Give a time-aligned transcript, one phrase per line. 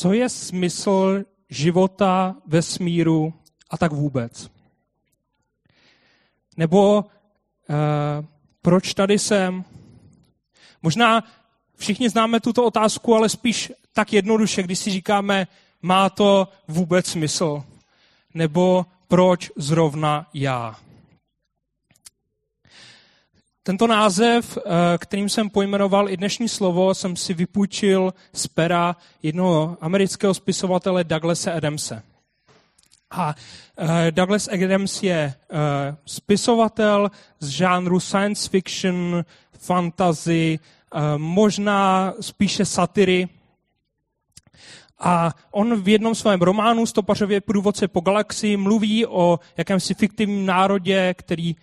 [0.00, 3.34] co je smysl života, vesmíru
[3.70, 4.50] a tak vůbec.
[6.56, 7.04] Nebo uh,
[8.62, 9.64] proč tady jsem?
[10.82, 11.24] Možná
[11.76, 15.46] všichni známe tuto otázku, ale spíš tak jednoduše, když si říkáme,
[15.82, 17.64] má to vůbec smysl?
[18.34, 20.76] Nebo proč zrovna já?
[23.62, 29.76] Tento název, eh, kterým jsem pojmenoval i dnešní slovo, jsem si vypůjčil z pera jednoho
[29.80, 32.02] amerického spisovatele Douglasa Adamse.
[33.10, 33.34] A
[33.78, 39.24] eh, Douglas Adams je eh, spisovatel z žánru science fiction,
[39.58, 40.58] fantasy,
[41.16, 43.28] možná spíše satiry.
[44.98, 51.14] A on v jednom svém románu Stopařově průvodce po galaxii mluví o jakémsi fiktivním národě,
[51.14, 51.56] který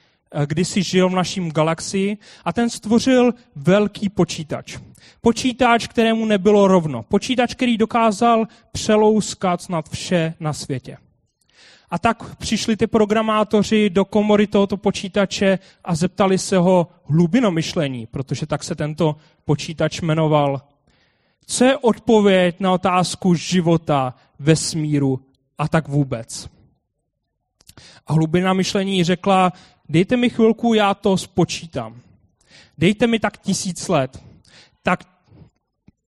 [0.45, 4.77] kdysi žil v naším galaxii a ten stvořil velký počítač.
[5.21, 7.03] Počítač, kterému nebylo rovno.
[7.03, 10.97] Počítač, který dokázal přelouskat nad vše na světě.
[11.89, 18.45] A tak přišli ty programátoři do komory tohoto počítače a zeptali se ho hlubinomyšlení, protože
[18.45, 20.61] tak se tento počítač jmenoval.
[21.45, 25.19] Co je odpověď na otázku života, vesmíru
[25.57, 26.49] a tak vůbec?
[28.07, 29.53] A hlubina myšlení řekla,
[29.89, 32.01] dejte mi chvilku, já to spočítám.
[32.77, 34.23] Dejte mi tak tisíc let.
[34.83, 35.03] Tak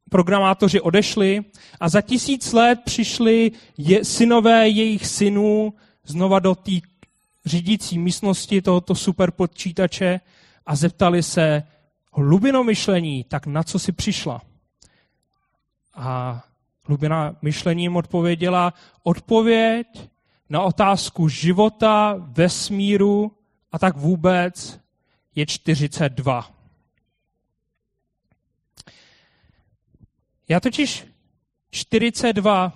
[0.09, 1.41] programátoři odešli
[1.79, 5.73] a za tisíc let přišli je, synové jejich synů
[6.05, 6.71] znova do té
[7.45, 10.19] řídící místnosti tohoto superpočítače
[10.65, 11.63] a zeptali se
[12.13, 14.41] hlubino myšlení, tak na co si přišla?
[15.95, 16.43] A
[16.83, 19.87] hlubina myšlení jim odpověděla, odpověď
[20.49, 23.31] na otázku života, vesmíru
[23.71, 24.79] a tak vůbec
[25.35, 26.51] je 42.
[30.49, 31.05] Já totiž
[31.71, 32.73] 42.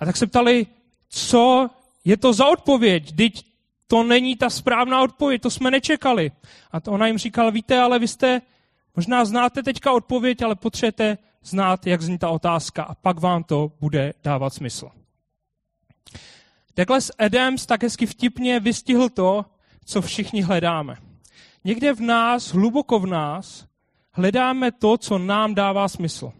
[0.00, 0.66] A tak se ptali,
[1.08, 1.70] co
[2.04, 3.16] je to za odpověď?
[3.16, 3.46] Teď
[3.86, 6.30] to není ta správná odpověď, to jsme nečekali.
[6.72, 8.42] A to ona jim říkala, víte, ale vy jste,
[8.96, 13.72] možná znáte teďka odpověď, ale potřebujete znát, jak zní ta otázka a pak vám to
[13.80, 14.90] bude dávat smysl.
[16.76, 19.44] Douglas Adams tak hezky vtipně vystihl to,
[19.84, 20.96] co všichni hledáme.
[21.64, 23.66] Někde v nás, hluboko v nás,
[24.12, 26.32] hledáme to, co nám dává smysl.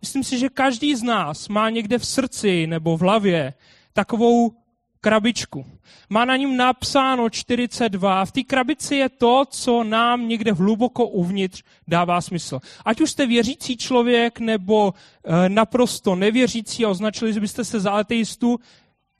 [0.00, 3.54] Myslím si, že každý z nás má někde v srdci nebo v hlavě
[3.92, 4.52] takovou
[5.00, 5.66] krabičku.
[6.08, 8.24] Má na ním napsáno 42.
[8.24, 12.60] V té krabici je to, co nám někde hluboko uvnitř dává smysl.
[12.84, 14.94] Ať už jste věřící člověk nebo
[15.24, 18.60] e, naprosto nevěřící a označili že byste se za ateistu,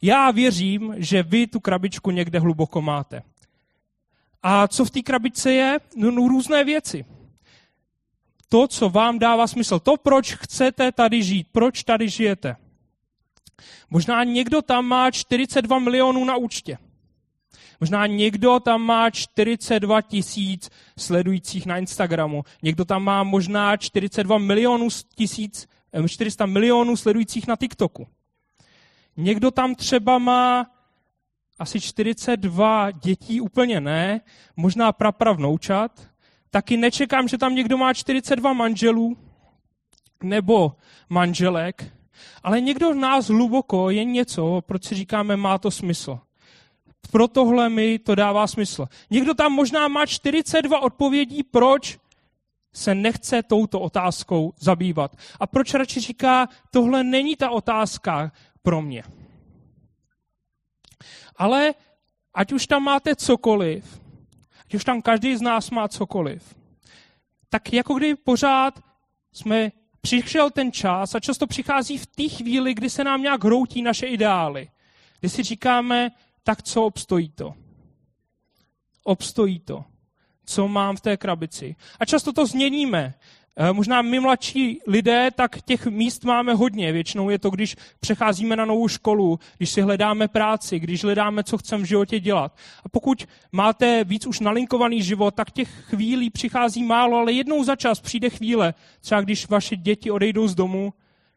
[0.03, 3.23] já věřím, že vy tu krabičku někde hluboko máte.
[4.43, 5.79] A co v té krabičce je?
[5.97, 7.05] No, no různé věci.
[8.49, 9.79] To, co vám dává smysl.
[9.79, 11.47] To, proč chcete tady žít.
[11.53, 12.57] Proč tady žijete.
[13.91, 16.79] Možná někdo tam má 42 milionů na účtě.
[17.81, 22.45] Možná někdo tam má 42 tisíc sledujících na Instagramu.
[22.63, 25.69] Někdo tam má možná 42 milionů tisíc,
[26.09, 28.07] 400 milionů sledujících na TikToku.
[29.17, 30.67] Někdo tam třeba má
[31.59, 34.21] asi 42 dětí, úplně ne,
[34.57, 34.93] možná
[35.35, 36.09] vnoučat.
[36.51, 39.17] Taky nečekám, že tam někdo má 42 manželů
[40.23, 40.73] nebo
[41.09, 41.93] manželek,
[42.43, 46.19] ale někdo v nás hluboko je něco, proč si říkáme, má to smysl.
[47.11, 48.87] Pro tohle mi to dává smysl.
[49.11, 51.99] Někdo tam možná má 42 odpovědí, proč
[52.73, 55.17] se nechce touto otázkou zabývat.
[55.41, 58.33] A proč radši říká, tohle není ta otázka
[58.63, 59.03] pro mě.
[61.37, 61.75] Ale
[62.35, 64.01] ať už tam máte cokoliv,
[64.65, 66.55] ať už tam každý z nás má cokoliv,
[67.49, 68.81] tak jako kdy pořád
[69.33, 73.83] jsme přišel ten čas a často přichází v té chvíli, kdy se nám nějak hroutí
[73.83, 74.71] naše ideály.
[75.21, 76.11] Kdy si říkáme,
[76.43, 77.55] tak co obstojí to?
[79.05, 79.85] Obstojí to.
[80.45, 81.77] Co mám v té krabici?
[82.01, 83.15] A často to změníme.
[83.61, 86.93] Eh, možná my mladší lidé, tak těch míst máme hodně.
[86.93, 91.59] Většinou je to, když přecházíme na novou školu, když si hledáme práci, když hledáme, co
[91.59, 92.57] chceme v životě dělat.
[92.85, 97.77] A pokud máte víc už nalinkovaný život, tak těch chvílí přichází málo, ale jednou za
[97.77, 100.93] čas přijde chvíle, třeba když vaše děti odejdou z domu,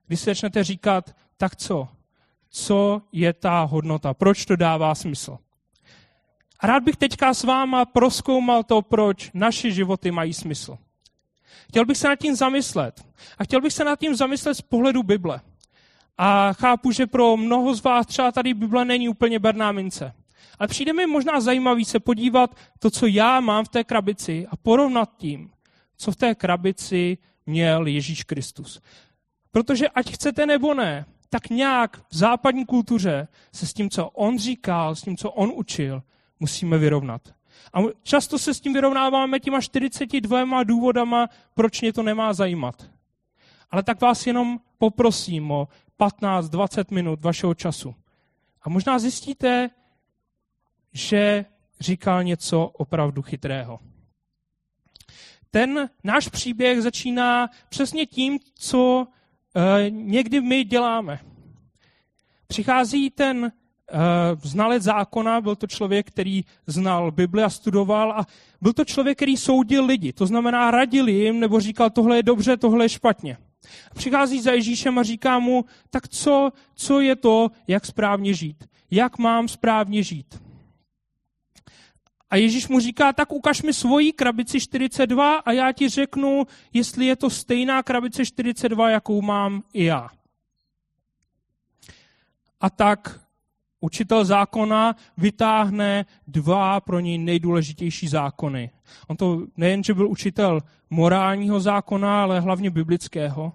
[0.08, 1.88] kdy si začnete říkat, tak co?
[2.50, 4.14] Co je ta hodnota?
[4.14, 5.38] Proč to dává smysl?
[6.60, 10.78] A rád bych teďka s váma proskoumal to, proč naše životy mají smysl.
[11.68, 13.06] Chtěl bych se nad tím zamyslet.
[13.38, 15.42] A chtěl bych se nad tím zamyslet z pohledu Bible.
[16.18, 20.14] A chápu, že pro mnoho z vás třeba tady Bible není úplně berná mince.
[20.60, 24.58] Ale přijde mi možná zajímavý se podívat to, co já mám v té krabici a
[24.58, 25.52] porovnat tím,
[25.98, 28.82] co v té krabici měl Ježíš Kristus.
[29.52, 34.40] Protože ať chcete nebo ne, tak nějak v západní kultuře se s tím, co on
[34.40, 36.04] říkal, s tím, co on učil,
[36.40, 37.22] musíme vyrovnat.
[37.74, 42.90] A často se s tím vyrovnáváme těma 42 důvodama, proč mě to nemá zajímat.
[43.72, 45.68] Ale tak vás jenom poprosím o
[46.00, 47.96] 15-20 minut vašeho času.
[48.62, 49.70] A možná zjistíte,
[50.94, 51.46] že
[51.80, 53.80] říkal něco opravdu chytrého.
[55.52, 59.08] Ten náš příběh začíná přesně tím, co
[59.56, 61.20] e, někdy my děláme.
[62.48, 63.52] Přichází ten
[64.44, 68.26] znalec zákona, byl to člověk, který znal Bibli a studoval a
[68.62, 70.14] byl to člověk, který soudil lidi.
[70.14, 73.38] To znamená, radil jim nebo říkal, tohle je dobře, tohle je špatně.
[73.92, 78.64] A přichází za Ježíšem a říká mu, tak co, co je to, jak správně žít?
[78.92, 80.42] Jak mám správně žít?
[82.30, 87.06] A Ježíš mu říká, tak ukaž mi svoji krabici 42 a já ti řeknu, jestli
[87.06, 90.10] je to stejná krabice 42, jakou mám i já.
[92.62, 93.21] A tak
[93.82, 98.70] učitel zákona vytáhne dva pro něj nejdůležitější zákony.
[99.08, 103.54] On to nejen, že byl učitel morálního zákona, ale hlavně biblického.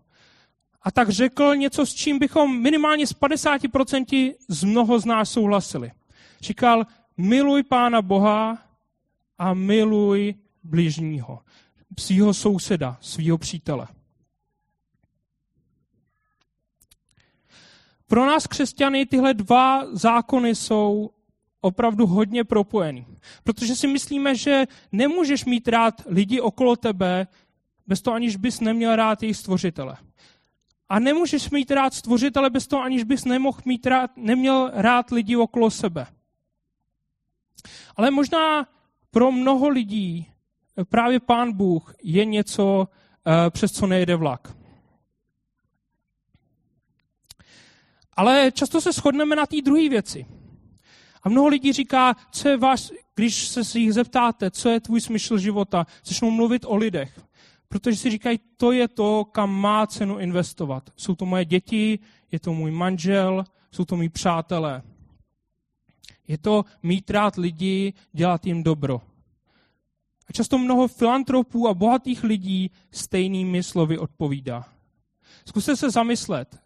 [0.82, 5.90] A tak řekl něco, s čím bychom minimálně z 50% z mnoho z nás souhlasili.
[6.40, 6.86] Říkal,
[7.16, 8.58] miluj Pána Boha
[9.38, 10.34] a miluj
[10.64, 11.40] bližního,
[11.98, 13.86] svého souseda, svého přítele.
[18.06, 21.10] Pro nás křesťany tyhle dva zákony jsou
[21.60, 23.06] opravdu hodně propojený.
[23.44, 27.26] Protože si myslíme, že nemůžeš mít rád lidi okolo tebe,
[27.86, 29.96] bez toho aniž bys neměl rád jejich stvořitele.
[30.88, 35.36] A nemůžeš mít rád stvořitele bez toho, aniž bys nemohl mít rád, neměl rád lidi
[35.36, 36.06] okolo sebe.
[37.96, 38.66] Ale možná
[39.10, 40.26] pro mnoho lidí
[40.88, 42.88] právě Pán Bůh je něco,
[43.26, 44.56] eh, přes co nejede vlak.
[48.16, 50.26] Ale často se shodneme na té druhé věci.
[51.22, 55.00] A mnoho lidí říká, co je váš, když se si jich zeptáte, co je tvůj
[55.00, 57.20] smysl života, začnou mluvit o lidech.
[57.68, 60.90] Protože si říkají, to je to, kam má cenu investovat.
[60.96, 61.98] Jsou to moje děti,
[62.32, 64.82] je to můj manžel, jsou to mý přátelé.
[66.28, 69.00] Je to mít rád lidi, dělat jim dobro.
[70.28, 74.64] A často mnoho filantropů a bohatých lidí stejnými slovy odpovídá.
[75.44, 76.65] Zkuste se zamyslet.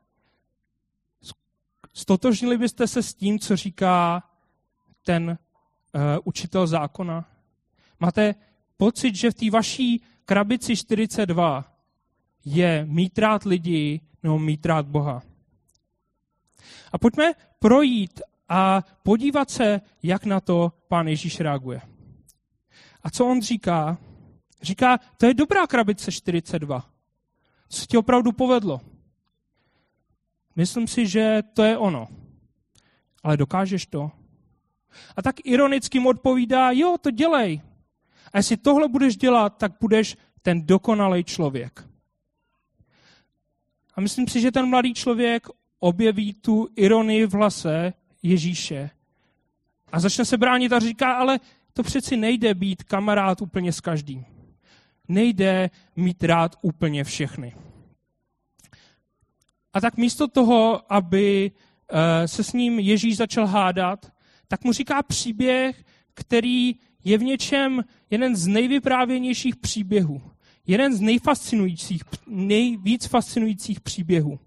[1.92, 4.22] Stotožnili byste se s tím, co říká
[5.04, 7.24] ten uh, učitel zákona?
[8.00, 8.34] Máte
[8.76, 11.64] pocit, že v té vaší krabici 42
[12.44, 15.22] je mít rád lidi nebo mít rád Boha?
[16.92, 21.80] A pojďme projít a podívat se, jak na to pán Ježíš reaguje.
[23.02, 23.98] A co on říká?
[24.62, 26.90] Říká, to je dobrá krabice 42.
[27.68, 28.80] Co ti opravdu povedlo?
[30.56, 32.08] Myslím si, že to je ono.
[33.22, 34.10] Ale dokážeš to?
[35.16, 37.60] A tak ironicky mu odpovídá, jo, to dělej.
[38.32, 41.88] A jestli tohle budeš dělat, tak budeš ten dokonalý člověk.
[43.94, 45.46] A myslím si, že ten mladý člověk
[45.78, 47.92] objeví tu ironii v hlase
[48.22, 48.90] Ježíše
[49.92, 51.40] a začne se bránit a říká, ale
[51.72, 54.24] to přeci nejde být kamarád úplně s každým.
[55.08, 57.54] Nejde mít rád úplně všechny.
[59.72, 61.52] A tak místo toho, aby
[61.90, 64.12] eh, se s ním Ježíš začal hádat,
[64.48, 65.84] tak mu říká příběh,
[66.14, 66.74] který
[67.04, 70.22] je v něčem jeden z nejvyprávěnějších příběhů.
[70.66, 74.38] Jeden z nejfascinujících, nejvíc fascinujících příběhů.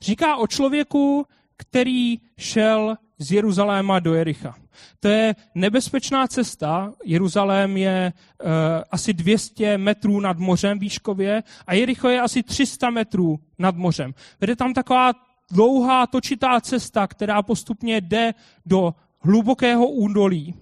[0.00, 4.54] Říká o člověku, který šel z Jeruzaléma do Jericha.
[5.00, 6.92] To je nebezpečná cesta.
[7.04, 8.48] Jeruzalém je uh,
[8.90, 14.14] asi 200 metrů nad mořem výškově a Jericho je asi 300 metrů nad mořem.
[14.40, 15.12] Vede tam taková
[15.50, 18.34] dlouhá točitá cesta, která postupně jde
[18.66, 20.54] do hlubokého údolí.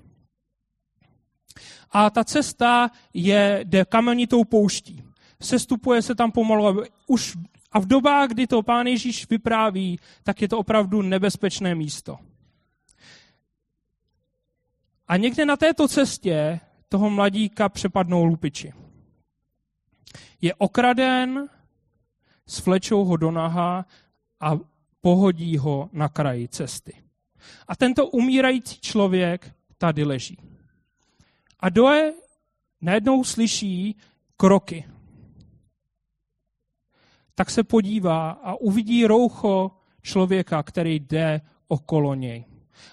[1.91, 5.03] A ta cesta je, jde kamenitou pouští.
[5.43, 6.83] Sestupuje se tam pomalu.
[7.07, 7.37] Už
[7.73, 12.19] a v dobách, kdy to pán Ježíš vypráví, tak je to opravdu nebezpečné místo.
[15.11, 18.73] A někde na této cestě toho mladíka přepadnou lupiči.
[20.41, 21.49] Je okraden,
[22.47, 23.87] svlečou ho do naha
[24.41, 24.59] a
[25.01, 26.93] pohodí ho na kraji cesty.
[27.69, 30.39] A tento umírající člověk tady leží.
[31.61, 32.13] A Doe
[32.81, 33.97] najednou slyší
[34.37, 34.89] kroky.
[37.35, 39.71] Tak se podívá a uvidí roucho
[40.03, 42.45] člověka, který jde okolo něj.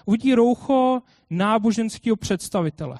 [0.06, 2.98] Uvidí roucho náboženského představitele.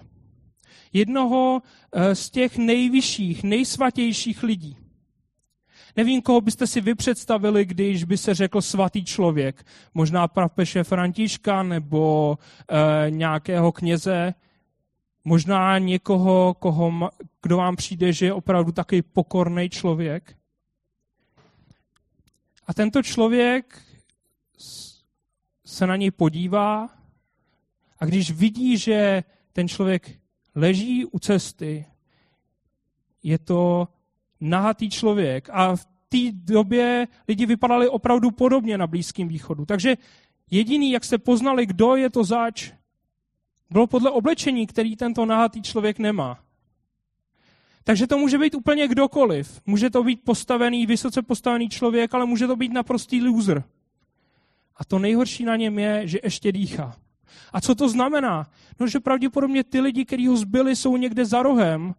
[0.92, 4.76] Jednoho eh, z těch nejvyšších, nejsvatějších lidí.
[5.99, 9.66] Nevím, koho byste si vy představili, když by se řekl svatý člověk.
[9.95, 14.35] Možná prapeše Františka nebo e, nějakého kněze.
[15.25, 17.11] Možná někoho, koho,
[17.42, 20.37] kdo vám přijde, že je opravdu takový pokorný člověk.
[22.66, 23.83] A tento člověk
[25.69, 26.89] se na něj podívá
[27.99, 30.19] a když vidí, že ten člověk
[30.55, 31.87] leží u cesty,
[33.23, 33.89] je to
[34.41, 35.49] nahatý člověk.
[35.53, 39.67] A v té době lidi vypadali opravdu podobně na Blízkém východu.
[39.67, 39.97] Takže
[40.51, 42.73] jediný, jak se poznali, kdo je to zač,
[43.71, 46.39] bylo podle oblečení, který tento nahatý člověk nemá.
[47.85, 49.61] Takže to může být úplně kdokoliv.
[49.67, 53.65] Může to být postavený, vysoce postavený člověk, ale může to být naprostý loser.
[54.78, 56.97] A to nejhorší na něm je, že ještě dýchá.
[57.52, 58.50] A co to znamená?
[58.80, 61.94] No, že pravděpodobně ty lidi, kteří ho zbyli, jsou někde za rohem,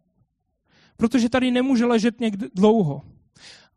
[0.98, 3.01] protože tady nemůže ležet někde dlouho.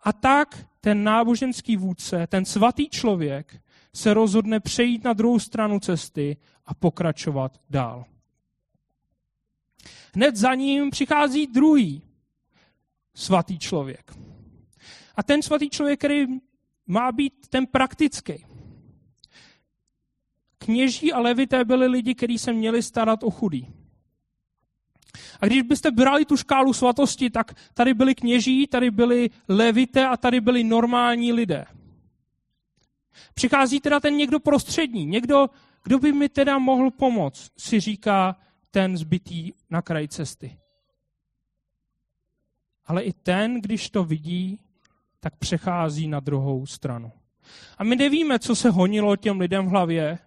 [0.02, 3.62] A tak ten náboženský vůdce, ten svatý člověk,
[3.94, 8.04] se rozhodne přejít na druhou stranu cesty a pokračovat dál.
[10.14, 12.02] Hned za ním přichází druhý
[13.14, 14.12] svatý člověk.
[15.16, 16.26] A ten svatý člověk, který
[16.86, 18.44] má být ten praktický.
[20.64, 23.68] Kněží a levité byli lidi, kteří se měli starat o chudý.
[25.40, 30.16] A když byste brali tu škálu svatosti, tak tady byli kněží, tady byli levité a
[30.16, 31.64] tady byli normální lidé.
[33.34, 35.46] Přichází teda ten někdo prostřední, někdo,
[35.84, 38.36] kdo by mi teda mohl pomoct, si říká
[38.70, 40.58] ten zbytý na kraji cesty.
[42.86, 44.60] Ale i ten, když to vidí,
[45.20, 47.12] tak přechází na druhou stranu.
[47.78, 50.18] A my nevíme, co se honilo těm lidem v hlavě.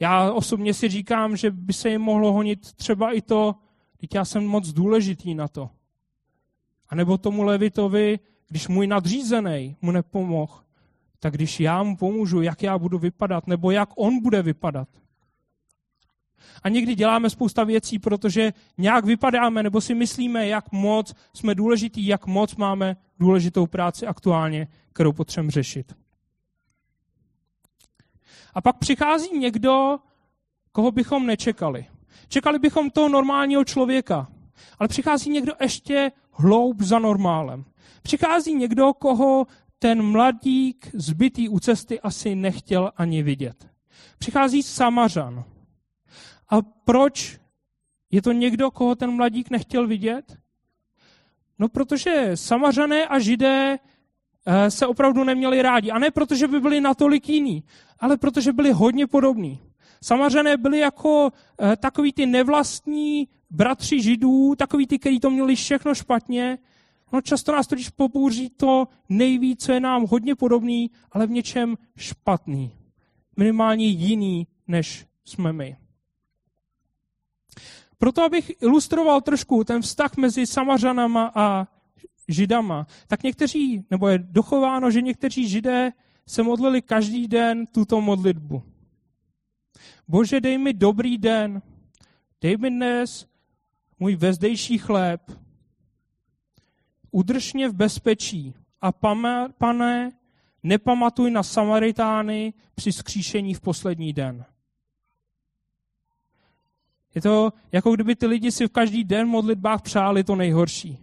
[0.00, 3.54] Já osobně si říkám, že by se jim mohlo honit třeba i to,
[3.96, 5.70] teď já jsem moc důležitý na to.
[6.88, 10.60] A nebo tomu Levitovi, když můj nadřízený mu nepomohl,
[11.18, 14.88] tak když já mu pomůžu, jak já budu vypadat, nebo jak on bude vypadat.
[16.62, 22.06] A někdy děláme spousta věcí, protože nějak vypadáme, nebo si myslíme, jak moc jsme důležitý,
[22.06, 26.03] jak moc máme důležitou práci aktuálně, kterou potřebujeme řešit.
[28.54, 29.98] A pak přichází někdo,
[30.72, 31.86] koho bychom nečekali.
[32.28, 34.28] Čekali bychom toho normálního člověka.
[34.78, 37.64] Ale přichází někdo ještě hloub za normálem.
[38.02, 39.46] Přichází někdo, koho
[39.78, 43.68] ten mladík zbytý u cesty asi nechtěl ani vidět.
[44.18, 45.44] Přichází Samařan.
[46.50, 47.40] A proč
[48.10, 50.38] je to někdo, koho ten mladík nechtěl vidět?
[51.58, 53.78] No, protože Samařané a Židé
[54.68, 55.90] se opravdu neměli rádi.
[55.90, 57.64] A ne protože by byli natolik jiní,
[58.00, 59.60] ale protože byli hodně podobní.
[60.04, 65.94] Samařané byli jako eh, takový ty nevlastní bratři židů, takový ty, kteří to měli všechno
[65.94, 66.58] špatně.
[67.12, 71.76] No často nás totiž popouří to nejvíc, co je nám hodně podobný, ale v něčem
[71.96, 72.72] špatný.
[73.36, 75.76] Minimálně jiný, než jsme my.
[77.98, 81.66] Proto, abych ilustroval trošku ten vztah mezi Samařanama a
[82.28, 85.92] Židama, tak někteří, nebo je dochováno, že někteří Židé
[86.26, 88.62] se modlili každý den tuto modlitbu.
[90.08, 91.62] Bože, dej mi dobrý den,
[92.40, 93.26] dej mi dnes
[93.98, 95.20] můj vezdejší chléb,
[97.10, 98.92] udrž mě v bezpečí a
[99.58, 100.10] pane,
[100.62, 104.44] nepamatuj na Samaritány při skříšení v poslední den.
[107.14, 110.98] Je to jako kdyby ty lidi si v každý den v modlitbách přáli to nejhorší.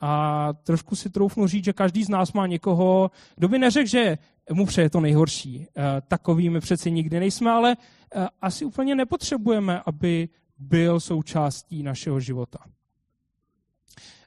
[0.00, 4.18] A trošku si troufnu říct, že každý z nás má někoho, kdo by neřekl, že
[4.52, 5.66] mu přeje to nejhorší.
[5.76, 7.76] Eh, Takový my přeci nikdy nejsme, ale
[8.14, 10.28] eh, asi úplně nepotřebujeme, aby
[10.58, 12.58] byl součástí našeho života.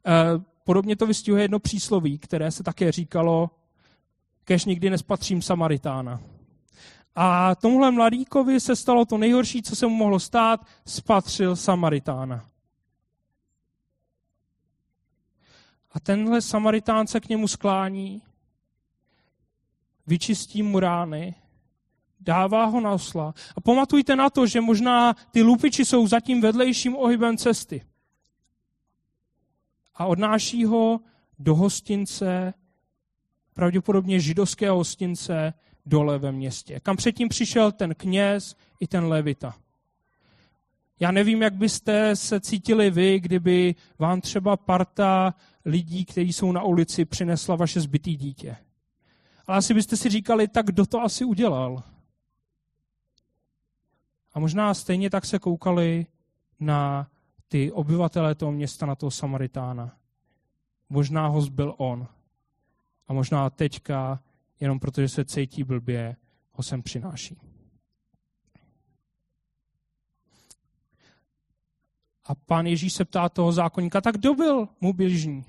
[0.07, 3.49] Eh, podobně to vystihuje jedno přísloví, které se také říkalo,
[4.43, 6.19] kež nikdy nespatřím Samaritána.
[7.15, 12.45] A tomuhle mladíkovi se stalo to nejhorší, co se mu mohlo stát, spatřil Samaritána.
[15.91, 18.21] A tenhle Samaritán se k němu sklání,
[20.07, 21.35] vyčistí mu rány,
[22.19, 23.33] dává ho na osla.
[23.55, 27.81] A pamatujte na to, že možná ty lupiči jsou zatím vedlejším ohybem cesty.
[29.95, 30.99] A odnáší ho
[31.39, 32.53] do hostince,
[33.53, 35.53] pravděpodobně židovského hostince,
[35.85, 39.55] dole ve městě, kam předtím přišel ten kněz i ten levita.
[40.99, 45.33] Já nevím, jak byste se cítili vy, kdyby vám třeba parta
[45.65, 48.57] lidí, kteří jsou na ulici, přinesla vaše zbytý dítě.
[49.47, 51.83] Ale asi byste si říkali, tak kdo to asi udělal?
[54.33, 56.05] A možná stejně tak se koukali
[56.59, 57.07] na
[57.47, 59.97] ty obyvatele toho města, na toho Samaritána.
[60.89, 62.07] možná ho zbyl on.
[63.07, 64.23] A možná teďka,
[64.59, 66.15] jenom protože se cítí blbě,
[66.51, 67.50] ho sem přináší.
[72.31, 75.45] A pán Ježíš se ptá toho zákonníka, tak kdo byl mu bližní?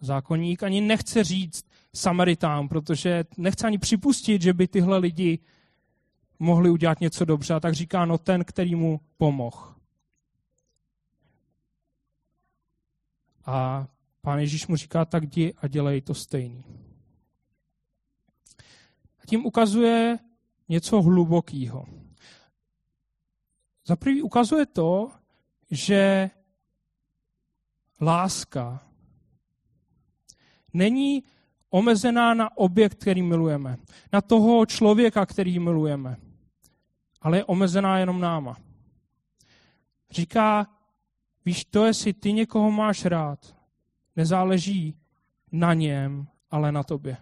[0.00, 5.38] Zákonník ani nechce říct Samaritán, protože nechce ani připustit, že by tyhle lidi
[6.38, 7.54] mohli udělat něco dobře.
[7.54, 9.74] A tak říká, no ten, který mu pomohl.
[13.46, 13.86] A
[14.20, 16.64] pán Ježíš mu říká, tak jdi a dělej to stejný.
[19.22, 20.18] A tím ukazuje
[20.68, 21.86] něco hlubokého.
[23.86, 25.10] Za prvý ukazuje to,
[25.70, 26.30] že
[28.00, 28.82] láska
[30.72, 31.24] není
[31.70, 33.76] omezená na objekt, který milujeme,
[34.12, 36.16] na toho člověka, který milujeme,
[37.20, 38.56] ale je omezená jenom náma.
[40.10, 40.66] Říká,
[41.44, 43.56] víš, to, jestli ty někoho máš rád,
[44.16, 44.96] nezáleží
[45.52, 47.16] na něm, ale na tobě.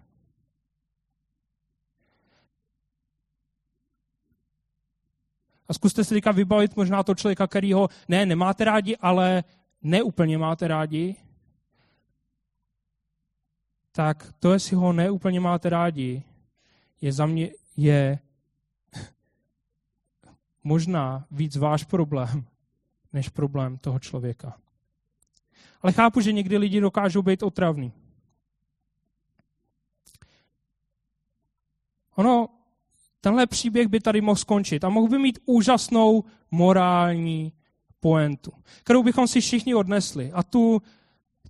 [5.68, 9.44] A zkuste si teďka vybavit možná to člověka, který ho ne, nemáte rádi, ale
[9.82, 11.16] neúplně máte rádi.
[13.92, 16.22] Tak to, jestli ho neúplně máte rádi,
[17.00, 18.18] je za mě, je
[20.64, 22.44] možná víc váš problém,
[23.12, 24.58] než problém toho člověka.
[25.82, 27.92] Ale chápu, že někdy lidi dokážou být otravní.
[32.14, 32.48] Ono,
[33.24, 37.52] tenhle příběh by tady mohl skončit a mohl by mít úžasnou morální
[38.00, 38.52] poentu,
[38.82, 40.32] kterou bychom si všichni odnesli.
[40.32, 40.82] A tu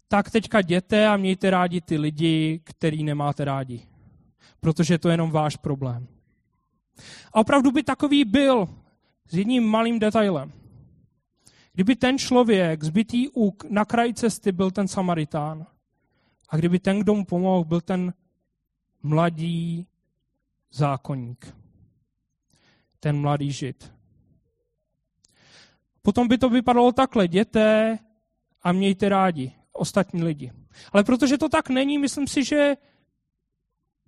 [0.08, 3.86] tak teďka jděte a mějte rádi ty lidi, který nemáte rádi.
[4.60, 6.06] Protože to je jenom váš problém.
[7.32, 8.68] A opravdu by takový byl
[9.28, 10.52] s jedním malým detailem.
[11.72, 15.66] Kdyby ten člověk zbytý úk na kraji cesty byl ten Samaritán
[16.48, 18.14] a kdyby ten, kdo mu pomohl, byl ten
[19.02, 19.86] mladý
[20.72, 21.63] zákonník,
[23.04, 23.92] ten mladý žid.
[26.02, 27.98] Potom by to vypadalo takhle, jděte
[28.62, 30.52] a mějte rádi ostatní lidi.
[30.92, 32.76] Ale protože to tak není, myslím si, že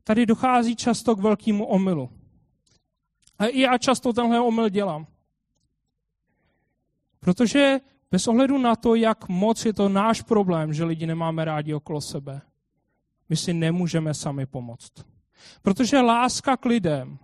[0.04, 2.10] tady dochází často k velkému omylu.
[3.38, 5.06] A i já často tenhle omyl dělám.
[7.20, 7.80] Protože
[8.10, 12.00] bez ohledu na to, jak moc je to náš problém, že lidi nemáme rádi okolo
[12.00, 12.40] sebe,
[13.28, 14.92] my si nemůžeme sami pomoct.
[15.62, 17.18] Protože láska k lidem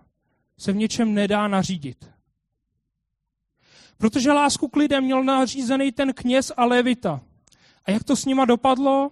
[0.58, 2.10] se v něčem nedá nařídit.
[3.98, 7.20] Protože lásku k lidem měl nařízený ten kněz a levita.
[7.84, 9.10] A jak to s nima dopadlo?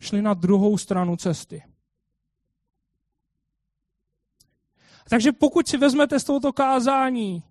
[0.00, 1.62] Šli na druhou stranu cesty.
[5.08, 7.42] Takže pokud si vezmete z tohoto kázání,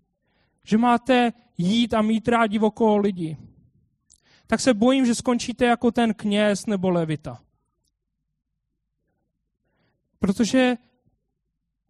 [0.64, 3.38] že máte jít a mít rádi okolo lidi,
[4.48, 7.42] tak se bojím, že skončíte jako ten kněz nebo levita.
[10.20, 10.78] Protože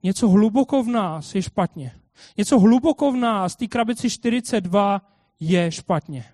[0.04, 1.92] něco hluboko v nás je špatně.
[2.38, 5.02] Něco hluboko v nás, té krabici 42,
[5.40, 6.26] je špatně.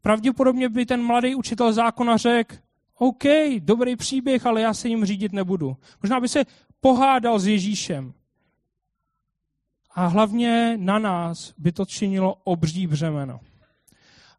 [0.00, 2.56] Pravděpodobně by ten mladý učitel zákona řekl,
[2.94, 3.24] OK,
[3.58, 5.76] dobrý příběh, ale já se jim řídit nebudu.
[6.02, 6.44] Možná by se
[6.80, 8.14] pohádal s Ježíšem.
[9.90, 13.40] A hlavně na nás by to činilo obří břemeno.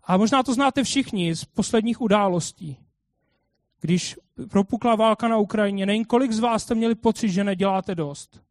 [0.03, 2.77] A možná to znáte všichni z posledních událostí.
[3.81, 8.41] Když propukla válka na Ukrajině, nevím, kolik z vás jste měli pocit, že neděláte dost.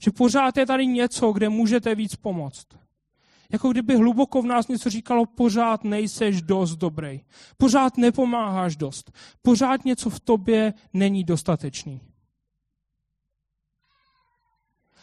[0.00, 2.66] Že pořád je tady něco, kde můžete víc pomoct.
[3.52, 7.20] Jako kdyby hluboko v nás něco říkalo, pořád nejseš dost dobrý.
[7.56, 9.12] Pořád nepomáháš dost.
[9.42, 12.00] Pořád něco v tobě není dostatečný.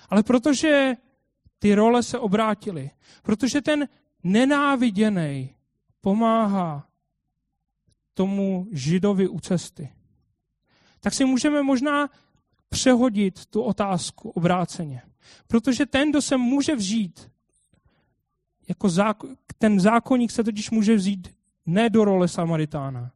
[0.09, 0.95] Ale protože
[1.59, 2.91] ty role se obrátily.
[3.23, 3.87] Protože ten
[4.23, 5.55] nenáviděný
[6.01, 6.88] pomáhá
[8.19, 9.89] tomu židovi u cesty.
[10.99, 12.09] Tak si můžeme možná
[12.69, 15.01] přehodit tu otázku obráceně.
[15.47, 17.31] Protože ten, kdo se může vzít,
[18.67, 21.27] jako zákon, ten zákonník se totiž může vzít
[21.65, 23.11] ne do role Samaritána,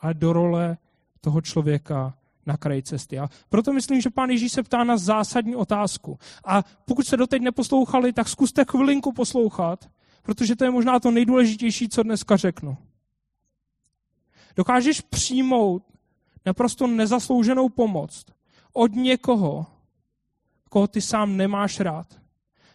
[0.00, 0.76] ale do role
[1.20, 2.14] toho člověka,
[2.46, 3.18] na kraji cesty.
[3.18, 6.18] A proto myslím, že pán Ježíš se ptá na zásadní otázku.
[6.44, 9.90] A pokud se doteď neposlouchali, tak zkuste chvilinku poslouchat,
[10.22, 12.76] protože to je možná to nejdůležitější, co dneska řeknu.
[14.56, 15.82] Dokážeš přijmout
[16.46, 18.24] naprosto nezaslouženou pomoc
[18.72, 19.66] od někoho,
[20.70, 22.20] koho ty sám nemáš rád,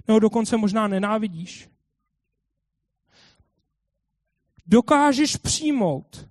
[0.08, 1.70] nebo dokonce možná nenávidíš.
[4.66, 6.30] Dokážeš přijmout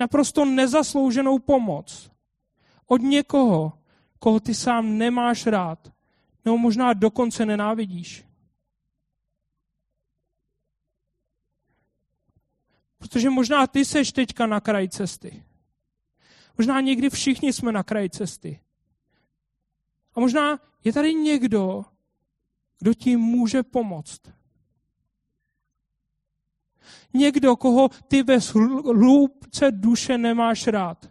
[0.00, 2.10] naprosto nezaslouženou pomoc
[2.86, 3.72] od někoho,
[4.18, 5.92] koho ty sám nemáš rád,
[6.44, 8.27] nebo možná dokonce nenávidíš.
[12.98, 15.44] Protože možná ty seš teďka na kraji cesty.
[16.58, 18.60] Možná někdy všichni jsme na kraji cesty.
[20.14, 21.84] A možná je tady někdo,
[22.78, 24.20] kdo ti může pomoct.
[27.14, 28.38] Někdo, koho ty ve
[28.84, 31.10] hloubce duše nemáš rád.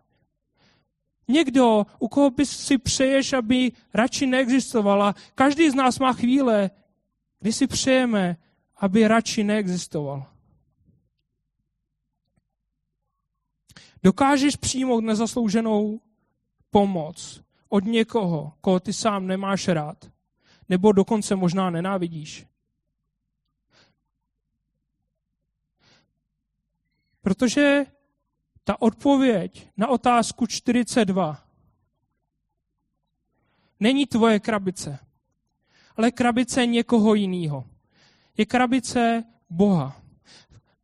[1.27, 5.15] Někdo, u koho bys si přeješ, aby radši neexistovala.
[5.35, 6.69] Každý z nás má chvíle,
[7.39, 8.37] kdy si přejeme,
[8.77, 10.25] aby radši neexistoval.
[14.03, 16.01] Dokážeš přijmout nezaslouženou
[16.71, 20.11] pomoc od někoho, koho ty sám nemáš rád,
[20.69, 22.47] nebo dokonce možná nenávidíš.
[27.21, 27.85] Protože
[28.63, 31.43] ta odpověď na otázku 42
[33.79, 34.99] není tvoje krabice,
[35.95, 37.65] ale krabice někoho jiného.
[38.37, 40.01] Je krabice Boha.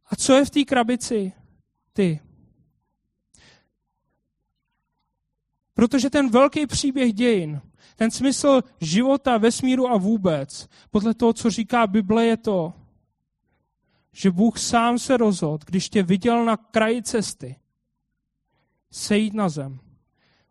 [0.05, 1.33] A co je v té krabici?
[1.93, 2.19] Ty.
[5.73, 7.61] Protože ten velký příběh dějin,
[7.95, 12.73] ten smysl života, vesmíru a vůbec, podle toho, co říká Bible, je to,
[14.11, 17.55] že Bůh sám se rozhodl, když tě viděl na kraji cesty,
[18.91, 19.79] sejít na zem.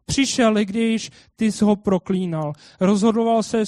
[0.04, 2.52] Přišel, když ty jsi ho proklínal.
[2.80, 3.64] Rozhodoval se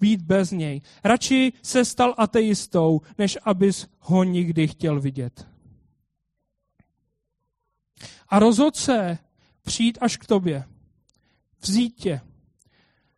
[0.00, 0.80] být bez něj.
[1.04, 5.48] Radši se stal ateistou, než abys ho nikdy chtěl vidět.
[8.28, 9.18] A rozhodl se
[9.62, 10.64] přijít až k tobě
[11.60, 12.20] vzít tě,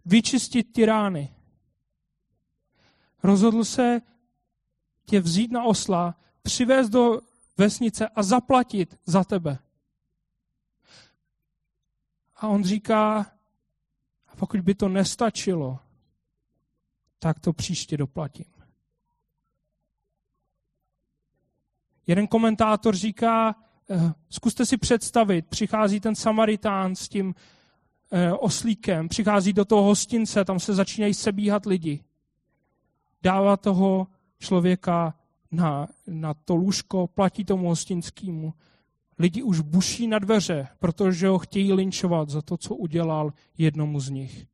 [0.04, 1.34] vyčistit ty rány.
[3.22, 4.00] Rozhodl se
[5.04, 7.20] tě vzít na osla, přivést do
[7.56, 9.58] vesnice a zaplatit za tebe.
[12.36, 13.18] A on říká,
[14.28, 15.78] a pokud by to nestačilo,
[17.18, 18.52] tak to příště doplatím.
[22.06, 23.54] Jeden komentátor říká,
[23.90, 27.34] eh, zkuste si představit, přichází ten Samaritán s tím
[28.38, 32.04] oslíkem, přichází do toho hostince, tam se začínají sebíhat lidi.
[33.22, 34.06] Dává toho
[34.38, 35.14] člověka
[35.50, 38.54] na, na to lůžko, platí tomu hostinskému.
[39.18, 44.10] Lidi už buší na dveře, protože ho chtějí linčovat za to, co udělal jednomu z
[44.10, 44.46] nich.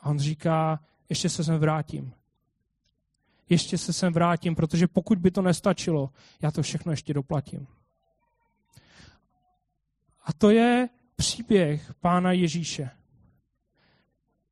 [0.00, 2.12] A on říká, ještě se sem vrátím.
[3.48, 6.10] Ještě se sem vrátím, protože pokud by to nestačilo,
[6.42, 7.66] já to všechno ještě doplatím.
[10.40, 12.90] To je příběh Pána Ježíše,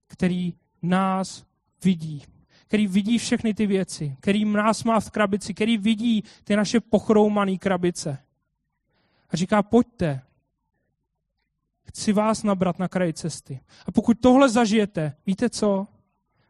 [0.07, 1.44] který nás
[1.85, 2.22] vidí,
[2.66, 7.59] který vidí všechny ty věci, který nás má v krabici, který vidí ty naše pochroumané
[7.59, 8.18] krabice.
[9.31, 10.20] A říká, pojďte,
[11.85, 13.61] chci vás nabrat na kraji cesty.
[13.87, 15.87] A pokud tohle zažijete, víte co?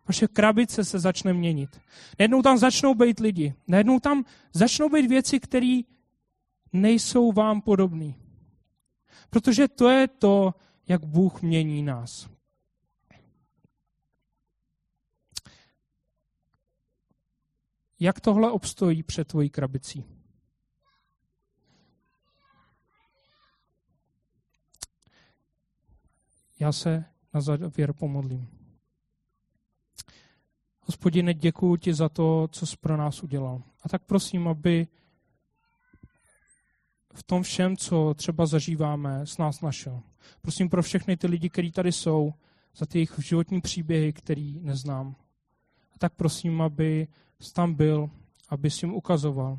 [0.09, 1.81] Vaše krabice se začne měnit.
[2.19, 3.55] Najednou tam začnou být lidi.
[3.69, 5.81] Najednou tam začnou být věci, které
[6.73, 8.15] nejsou vám podobné.
[9.31, 10.55] Protože to je to,
[10.89, 12.29] jak Bůh mění nás.
[18.01, 20.05] Jak tohle obstojí před tvojí krabicí?
[26.61, 28.49] Já se na závěr pomodlím.
[30.81, 33.63] Hospodine, děkuji ti za to, co jsi pro nás udělal.
[33.83, 34.87] A tak prosím, aby
[37.15, 40.01] v tom všem, co třeba zažíváme, s nás našel.
[40.43, 42.33] Prosím pro všechny ty lidi, kteří tady jsou,
[42.77, 45.17] za ty jejich životní příběhy, který neznám.
[45.95, 47.09] A tak prosím, aby
[47.41, 48.11] jsi tam byl,
[48.49, 49.59] aby si jim ukazoval,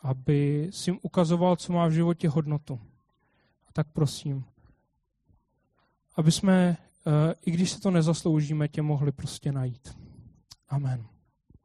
[0.00, 2.80] aby si jim ukazoval, co má v životě hodnotu.
[3.68, 4.44] A tak prosím,
[6.16, 9.98] aby jsme, eh, i když se to nezasloužíme, tě mohli prostě najít.
[10.68, 11.13] Amen.